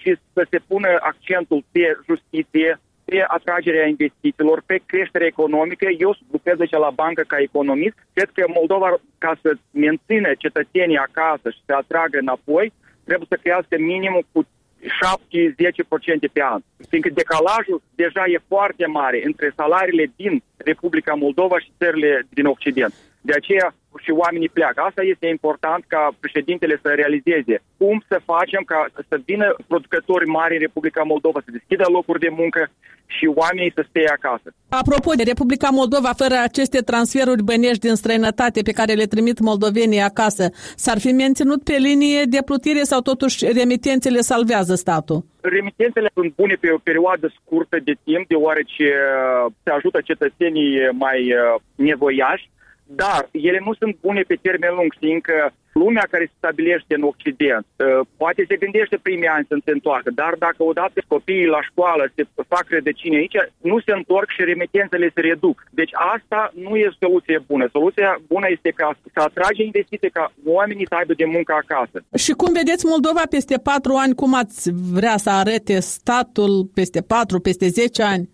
și 0.00 0.16
să 0.32 0.46
se 0.50 0.58
pună 0.68 0.88
accentul 1.00 1.64
pe 1.72 1.98
justiție, 2.08 2.80
pe 3.04 3.24
atragerea 3.26 3.86
investițiilor, 3.86 4.62
pe 4.66 4.80
creșterea 4.86 5.26
economică. 5.26 5.86
Eu 5.98 6.16
lucrez 6.32 6.60
aici 6.60 6.70
la 6.86 6.90
bancă 6.90 7.22
ca 7.26 7.38
economist. 7.38 7.96
Cred 8.12 8.30
că 8.34 8.44
Moldova, 8.58 9.00
ca 9.18 9.32
să 9.42 9.50
mențină 9.70 10.30
cetățenii 10.38 10.96
acasă 10.96 11.50
și 11.50 11.60
să 11.66 11.72
atragă 11.72 12.18
înapoi, 12.18 12.72
trebuie 13.04 13.26
să 13.30 13.38
crească 13.42 13.76
minimum 13.78 14.22
cu 14.32 14.40
7-10% 14.82 16.32
pe 16.32 16.42
an. 16.42 16.60
Fiindcă 16.88 17.10
decalajul 17.14 17.82
deja 17.94 18.24
e 18.26 18.48
foarte 18.48 18.86
mare 18.86 19.22
între 19.24 19.52
salariile 19.56 20.12
din 20.16 20.42
Republica 20.56 21.14
Moldova 21.14 21.58
și 21.58 21.72
țările 21.78 22.26
din 22.28 22.46
Occident. 22.46 22.94
De 23.20 23.32
aceea 23.36 23.74
și 23.98 24.10
oamenii 24.10 24.48
pleacă. 24.48 24.80
Asta 24.80 25.02
este 25.02 25.26
important 25.26 25.84
ca 25.86 26.02
președintele 26.20 26.78
să 26.82 26.88
realizeze. 26.88 27.62
Cum 27.76 28.04
să 28.08 28.20
facem 28.24 28.62
ca 28.66 28.86
să 29.08 29.20
vină 29.24 29.56
producători 29.66 30.26
mari 30.26 30.54
în 30.54 30.60
Republica 30.60 31.02
Moldova, 31.02 31.40
să 31.44 31.50
deschidă 31.50 31.84
locuri 31.88 32.20
de 32.20 32.28
muncă 32.40 32.70
și 33.06 33.26
oamenii 33.34 33.72
să 33.74 33.84
stea 33.88 34.12
acasă. 34.12 34.48
Apropo 34.68 35.12
de 35.12 35.22
Republica 35.22 35.68
Moldova, 35.80 36.12
fără 36.22 36.36
aceste 36.42 36.80
transferuri 36.80 37.42
bănești 37.42 37.86
din 37.86 37.94
străinătate 37.94 38.60
pe 38.62 38.72
care 38.72 38.92
le 38.92 39.12
trimit 39.14 39.38
moldovenii 39.40 40.08
acasă, 40.10 40.44
s-ar 40.84 40.98
fi 40.98 41.12
menținut 41.12 41.60
pe 41.64 41.76
linie 41.88 42.22
de 42.24 42.40
plutire 42.44 42.82
sau 42.82 43.00
totuși 43.00 43.52
remitențele 43.60 44.20
salvează 44.20 44.74
statul? 44.74 45.24
Remitențele 45.40 46.08
sunt 46.14 46.34
bune 46.34 46.54
pe 46.60 46.70
o 46.70 46.78
perioadă 46.88 47.26
scurtă 47.38 47.76
de 47.84 47.94
timp, 48.04 48.28
deoarece 48.28 48.86
uh, 48.94 49.52
se 49.62 49.70
ajută 49.70 49.98
cetățenii 50.00 50.72
mai 50.92 51.20
uh, 51.32 51.60
nevoiași, 51.74 52.50
dar 52.94 53.28
ele 53.30 53.60
nu 53.64 53.74
sunt 53.74 53.96
bune 54.00 54.22
pe 54.26 54.38
termen 54.42 54.74
lung, 54.74 54.94
fiindcă 54.98 55.52
lumea 55.72 56.06
care 56.10 56.24
se 56.24 56.32
stabilește 56.36 56.94
în 56.94 57.02
Occident 57.02 57.66
uh, 57.76 58.06
poate 58.16 58.44
se 58.48 58.56
gândește 58.56 58.96
primii 59.02 59.34
ani 59.36 59.46
să 59.48 59.56
se 59.64 59.70
întoarcă, 59.70 60.10
dar 60.10 60.34
dacă 60.38 60.62
odată 60.62 61.02
copiii 61.06 61.54
la 61.56 61.62
școală 61.62 62.12
se 62.14 62.22
fac 62.48 62.64
rădăcini 62.68 63.16
aici, 63.16 63.36
nu 63.60 63.80
se 63.80 63.92
întorc 63.92 64.28
și 64.30 64.44
remitențele 64.44 65.10
se 65.14 65.20
reduc. 65.20 65.56
Deci 65.70 65.90
asta 66.14 66.52
nu 66.54 66.76
e 66.76 66.96
soluție 67.00 67.38
bună. 67.46 67.68
Soluția 67.72 68.20
bună 68.26 68.46
este 68.50 68.70
ca 68.70 68.88
să 69.14 69.20
atrage 69.20 69.62
investiții 69.62 70.10
ca 70.10 70.32
oamenii 70.44 70.86
să 70.88 70.94
aibă 70.94 71.12
de 71.14 71.24
muncă 71.24 71.52
acasă. 71.52 72.04
Și 72.24 72.32
cum 72.32 72.52
vedeți 72.52 72.86
Moldova 72.86 73.22
peste 73.30 73.56
patru 73.70 73.92
ani, 73.94 74.14
cum 74.14 74.34
ați 74.34 74.70
vrea 74.92 75.16
să 75.16 75.30
arete 75.30 75.80
statul 75.80 76.70
peste 76.74 77.00
patru, 77.00 77.40
peste 77.40 77.66
zece 77.66 78.02
ani? 78.02 78.28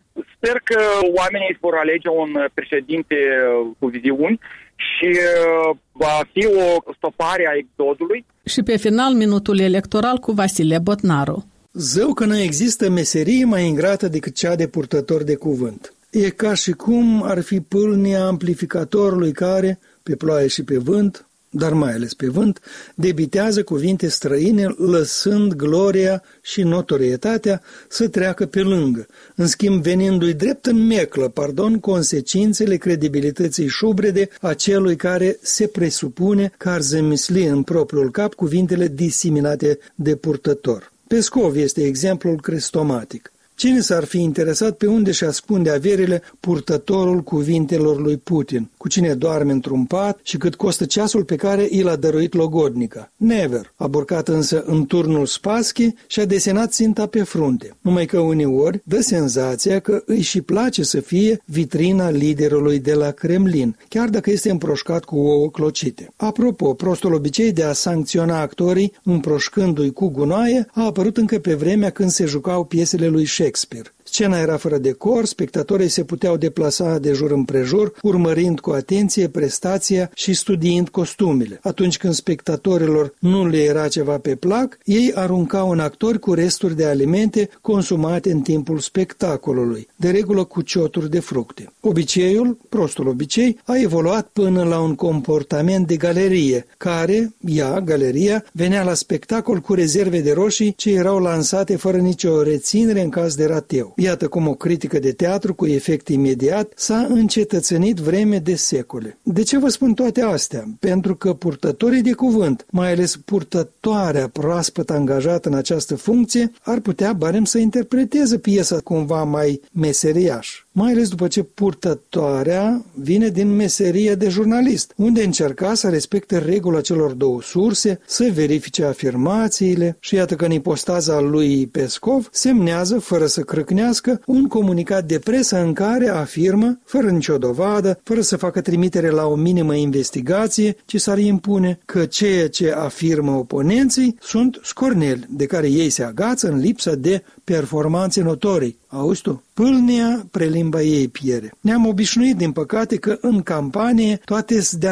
Sper 0.46 0.60
că 0.64 0.80
oamenii 1.14 1.58
vor 1.60 1.74
alege 1.74 2.08
un 2.08 2.32
președinte 2.54 3.14
uh, 3.14 3.70
cu 3.78 3.86
viziuni 3.86 4.40
și 4.76 5.08
uh, 5.08 5.76
va 5.92 6.20
fi 6.32 6.46
o 6.46 6.92
stopare 6.96 7.46
a 7.48 7.56
exodului. 7.56 8.24
Și 8.44 8.62
pe 8.62 8.76
final, 8.76 9.14
minutul 9.14 9.58
electoral 9.60 10.16
cu 10.18 10.32
Vasile 10.32 10.78
Botnaru. 10.78 11.46
Zău 11.72 12.12
că 12.12 12.24
nu 12.24 12.38
există 12.38 12.90
meserie 12.90 13.44
mai 13.44 13.66
ingrată 13.66 14.08
decât 14.08 14.34
cea 14.34 14.54
de 14.54 14.68
purtător 14.68 15.22
de 15.22 15.36
cuvânt. 15.36 15.92
E 16.10 16.30
ca 16.30 16.54
și 16.54 16.72
cum 16.72 17.22
ar 17.22 17.42
fi 17.42 17.60
pâlnia 17.60 18.24
amplificatorului 18.24 19.32
care, 19.32 19.78
pe 20.02 20.16
ploaie 20.16 20.48
și 20.48 20.64
pe 20.64 20.76
vânt, 20.76 21.26
dar 21.58 21.72
mai 21.72 21.92
ales 21.92 22.14
pe 22.14 22.26
vânt, 22.26 22.60
debitează 22.94 23.62
cuvinte 23.62 24.08
străine, 24.08 24.66
lăsând 24.76 25.52
gloria 25.52 26.22
și 26.42 26.62
notorietatea 26.62 27.62
să 27.88 28.08
treacă 28.08 28.46
pe 28.46 28.60
lângă, 28.60 29.06
în 29.34 29.46
schimb 29.46 29.82
venindu-i 29.82 30.32
drept 30.32 30.66
în 30.66 30.86
meclă, 30.86 31.28
pardon, 31.28 31.78
consecințele 31.78 32.76
credibilității 32.76 33.68
șubrede 33.68 34.28
a 34.40 34.54
celui 34.54 34.96
care 34.96 35.38
se 35.42 35.66
presupune 35.66 36.52
că 36.56 36.68
ar 36.68 36.80
zămisli 36.80 37.46
în 37.46 37.62
propriul 37.62 38.10
cap 38.10 38.34
cuvintele 38.34 38.88
diseminate 38.88 39.78
de 39.94 40.16
purtător. 40.16 40.92
Pescov 41.06 41.56
este 41.56 41.84
exemplul 41.84 42.40
crestomatic. 42.40 43.30
Cine 43.56 43.80
s-ar 43.80 44.04
fi 44.04 44.20
interesat 44.20 44.76
pe 44.76 44.86
unde 44.86 45.10
și 45.10 45.24
ascunde 45.24 45.70
averile 45.70 46.22
purtătorul 46.40 47.20
cuvintelor 47.20 48.00
lui 48.00 48.16
Putin? 48.16 48.70
Cu 48.76 48.88
cine 48.88 49.14
doarme 49.14 49.52
într-un 49.52 49.84
pat 49.84 50.18
și 50.22 50.36
cât 50.36 50.54
costă 50.54 50.84
ceasul 50.84 51.24
pe 51.24 51.36
care 51.36 51.66
i 51.70 51.82
l-a 51.82 51.96
dăruit 51.96 52.34
logodnica? 52.34 53.12
Never. 53.16 53.72
A 53.76 53.86
burcat 53.86 54.28
însă 54.28 54.62
în 54.66 54.86
turnul 54.86 55.26
Spaschi 55.26 55.94
și 56.06 56.20
a 56.20 56.24
desenat 56.24 56.72
ținta 56.72 57.06
pe 57.06 57.22
frunte. 57.22 57.76
Numai 57.80 58.06
că 58.06 58.18
uneori 58.18 58.80
dă 58.84 59.00
senzația 59.00 59.78
că 59.78 60.02
îi 60.06 60.20
și 60.20 60.40
place 60.40 60.82
să 60.82 61.00
fie 61.00 61.40
vitrina 61.44 62.10
liderului 62.10 62.78
de 62.78 62.94
la 62.94 63.10
Kremlin, 63.10 63.76
chiar 63.88 64.08
dacă 64.08 64.30
este 64.30 64.50
împroșcat 64.50 65.04
cu 65.04 65.16
ouă 65.16 65.50
clocite. 65.50 66.12
Apropo, 66.16 66.74
prostul 66.74 67.14
obicei 67.14 67.52
de 67.52 67.62
a 67.62 67.72
sancționa 67.72 68.40
actorii 68.40 68.92
împroșcându-i 69.02 69.92
cu 69.92 70.08
gunoaie 70.08 70.66
a 70.72 70.84
apărut 70.84 71.16
încă 71.16 71.38
pe 71.38 71.54
vremea 71.54 71.90
când 71.90 72.10
se 72.10 72.24
jucau 72.24 72.64
piesele 72.64 73.06
lui 73.06 73.24
Shakespeare 73.24 73.44
Shakespeare. 73.46 73.95
Scena 74.16 74.38
era 74.38 74.56
fără 74.56 74.78
decor, 74.78 75.24
spectatorii 75.24 75.88
se 75.88 76.04
puteau 76.04 76.36
deplasa 76.36 76.98
de 76.98 77.12
jur 77.12 77.30
împrejur, 77.30 77.92
urmărind 78.02 78.60
cu 78.60 78.70
atenție 78.70 79.28
prestația 79.28 80.10
și 80.14 80.34
studiind 80.34 80.88
costumele. 80.88 81.58
Atunci 81.62 81.98
când 81.98 82.12
spectatorilor 82.12 83.14
nu 83.18 83.46
le 83.46 83.62
era 83.62 83.88
ceva 83.88 84.18
pe 84.18 84.34
plac, 84.34 84.78
ei 84.84 85.12
aruncau 85.14 85.70
în 85.70 85.80
actori 85.80 86.18
cu 86.18 86.34
resturi 86.34 86.76
de 86.76 86.84
alimente 86.84 87.48
consumate 87.60 88.32
în 88.32 88.40
timpul 88.40 88.78
spectacolului, 88.78 89.88
de 89.96 90.10
regulă 90.10 90.44
cu 90.44 90.62
cioturi 90.62 91.10
de 91.10 91.20
fructe. 91.20 91.72
Obiceiul, 91.80 92.58
prostul 92.68 93.08
obicei, 93.08 93.58
a 93.64 93.76
evoluat 93.78 94.28
până 94.32 94.64
la 94.64 94.80
un 94.80 94.94
comportament 94.94 95.86
de 95.86 95.96
galerie, 95.96 96.66
care, 96.76 97.34
ea, 97.40 97.80
galeria, 97.80 98.44
venea 98.52 98.82
la 98.82 98.94
spectacol 98.94 99.58
cu 99.58 99.74
rezerve 99.74 100.20
de 100.20 100.32
roșii 100.32 100.74
ce 100.76 100.90
erau 100.90 101.18
lansate 101.18 101.76
fără 101.76 101.96
nicio 101.96 102.42
reținere 102.42 103.00
în 103.00 103.08
caz 103.08 103.34
de 103.34 103.46
rateu. 103.46 103.94
Iată 104.06 104.28
cum 104.28 104.46
o 104.46 104.54
critică 104.54 104.98
de 104.98 105.12
teatru 105.12 105.54
cu 105.54 105.66
efect 105.66 106.08
imediat 106.08 106.72
s-a 106.76 107.06
încetățenit 107.08 107.96
vreme 107.96 108.38
de 108.38 108.54
secole. 108.54 109.18
De 109.22 109.42
ce 109.42 109.58
vă 109.58 109.68
spun 109.68 109.94
toate 109.94 110.22
astea? 110.22 110.64
Pentru 110.78 111.16
că 111.16 111.32
purtătorii 111.32 112.02
de 112.02 112.12
cuvânt, 112.12 112.66
mai 112.70 112.92
ales 112.92 113.16
purtătoarea 113.16 114.28
proaspăt 114.28 114.90
angajată 114.90 115.48
în 115.48 115.54
această 115.54 115.96
funcție, 115.96 116.52
ar 116.62 116.80
putea 116.80 117.12
barem 117.12 117.44
să 117.44 117.58
interpreteze 117.58 118.38
piesa 118.38 118.80
cumva 118.80 119.24
mai 119.24 119.60
meseriaș 119.72 120.65
mai 120.78 120.92
ales 120.92 121.08
după 121.08 121.28
ce 121.28 121.42
purtătoarea 121.42 122.84
vine 122.94 123.28
din 123.28 123.54
meseria 123.54 124.14
de 124.14 124.28
jurnalist, 124.28 124.92
unde 124.96 125.24
încerca 125.24 125.74
să 125.74 125.88
respecte 125.88 126.38
regula 126.38 126.80
celor 126.80 127.12
două 127.12 127.42
surse, 127.42 128.00
să 128.06 128.30
verifice 128.34 128.84
afirmațiile. 128.84 129.96
Și 130.00 130.14
iată 130.14 130.34
că 130.34 130.44
în 130.44 130.50
ipostaza 130.50 131.20
lui 131.20 131.66
Pescov 131.66 132.28
semnează, 132.32 132.98
fără 132.98 133.26
să 133.26 133.40
crâcnească, 133.40 134.20
un 134.26 134.46
comunicat 134.46 135.04
de 135.04 135.18
presă 135.18 135.62
în 135.62 135.72
care 135.72 136.08
afirmă, 136.08 136.78
fără 136.84 137.10
nicio 137.10 137.38
dovadă, 137.38 138.00
fără 138.02 138.20
să 138.20 138.36
facă 138.36 138.60
trimitere 138.60 139.10
la 139.10 139.26
o 139.26 139.34
minimă 139.34 139.74
investigație, 139.74 140.76
ci 140.84 141.00
s-ar 141.00 141.18
impune 141.18 141.78
că 141.84 142.06
ceea 142.06 142.48
ce 142.48 142.72
afirmă 142.72 143.32
oponenții 143.32 144.16
sunt 144.20 144.60
scorneli, 144.62 145.26
de 145.28 145.46
care 145.46 145.68
ei 145.68 145.90
se 145.90 146.02
agață 146.02 146.48
în 146.48 146.58
lipsa 146.58 146.94
de 146.94 147.22
performanțe 147.44 148.22
notorii, 148.22 148.78
Auzi 148.88 149.22
tu? 149.22 149.42
Pâlnea 149.54 150.26
prelimba 150.30 150.82
ei 150.82 151.08
piere. 151.08 151.52
Ne-am 151.60 151.86
obișnuit, 151.86 152.36
din 152.36 152.52
păcate, 152.52 152.96
că 152.96 153.18
în 153.20 153.42
campanie 153.42 154.20
toate 154.24 154.60
sunt 154.60 154.80
de 154.80 154.88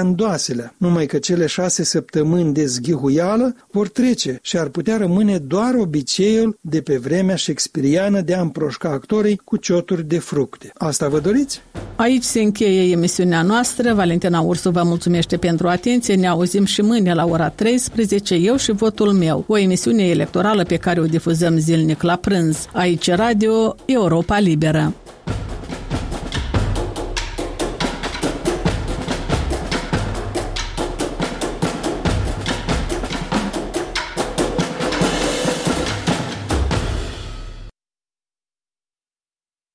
numai 0.77 1.07
că 1.07 1.19
cele 1.19 1.47
șase 1.47 1.85
săptămâni 1.85 2.53
de 2.53 2.67
zghihuială 2.67 3.57
vor 3.71 3.89
trece 3.89 4.39
și 4.43 4.59
ar 4.59 4.69
putea 4.69 4.97
rămâne 4.97 5.39
doar 5.39 5.75
obiceiul 5.75 6.59
de 6.61 6.81
pe 6.81 6.97
vremea 6.97 7.37
shakespeariană 7.37 8.21
de 8.21 8.35
a 8.35 8.41
împroșca 8.41 8.89
actorii 8.89 9.41
cu 9.45 9.57
cioturi 9.57 10.05
de 10.05 10.19
fructe. 10.19 10.71
Asta 10.75 11.09
vă 11.09 11.21
doriți? 11.21 11.63
Aici 11.97 12.23
se 12.23 12.41
încheie 12.41 12.91
emisiunea 12.91 13.43
noastră. 13.43 13.95
Valentina 13.95 14.41
Ursu 14.41 14.71
vă 14.71 14.83
mulțumește 14.83 15.37
pentru 15.37 15.69
atenție. 15.69 16.15
Ne 16.15 16.27
auzim 16.27 16.65
și 16.65 16.81
mâine 16.81 17.15
la 17.15 17.25
ora 17.25 17.49
13, 17.49 18.35
eu 18.35 18.57
și 18.57 18.73
votul 18.73 19.13
meu. 19.13 19.45
O 19.47 19.59
emisiune 19.59 20.05
electorală 20.09 20.63
pe 20.63 20.77
care 20.77 21.01
o 21.01 21.05
difuzăm 21.05 21.57
zilnic 21.59 22.03
la 22.03 22.17
prânz. 22.17 22.67
Aici 22.73 23.11
Radio 23.11 23.75
Europa 23.87 24.39
Liberă. 24.39 24.93